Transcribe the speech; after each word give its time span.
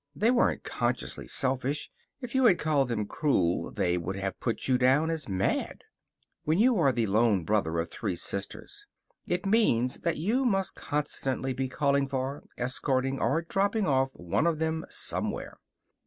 They 0.15 0.31
weren't 0.31 0.63
consciously 0.63 1.27
selfish. 1.27 1.91
If 2.21 2.33
you 2.33 2.45
had 2.45 2.57
called 2.57 2.87
them 2.87 3.05
cruel 3.05 3.69
they 3.71 3.99
would 3.99 4.15
have 4.15 4.39
put 4.39 4.67
you 4.67 4.79
down 4.79 5.11
as 5.11 5.29
mad. 5.29 5.83
When 6.43 6.57
you 6.57 6.79
are 6.79 6.91
the 6.91 7.05
lone 7.05 7.43
brother 7.43 7.77
of 7.77 7.91
three 7.91 8.15
sisters, 8.15 8.87
it 9.27 9.45
means 9.45 9.99
that 9.99 10.17
you 10.17 10.43
must 10.43 10.73
constantly 10.73 11.53
be 11.53 11.69
calling 11.69 12.07
for, 12.07 12.43
escorting, 12.57 13.19
or 13.19 13.43
dropping 13.43 13.85
one 13.85 14.47
of 14.47 14.57
them 14.57 14.85
somewhere. 14.89 15.59